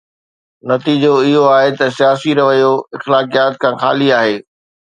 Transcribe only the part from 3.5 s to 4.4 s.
کان خالي آهي.